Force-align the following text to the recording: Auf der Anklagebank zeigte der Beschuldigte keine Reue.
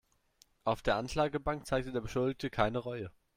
Auf 0.63 0.81
der 0.81 0.95
Anklagebank 0.95 1.67
zeigte 1.67 1.91
der 1.91 2.01
Beschuldigte 2.01 2.49
keine 2.49 2.79
Reue. 2.79 3.11